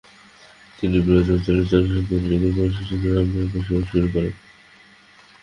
[0.79, 4.35] তিনি ব্রজ অঞ্চলের চন্দ্রসরোবরের নিকট পারসৌলী গ্রামে বসবাস শুরু করেন।